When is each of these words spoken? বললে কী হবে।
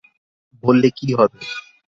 বললে 0.63 0.89
কী 0.91 1.07
হবে। 1.13 1.41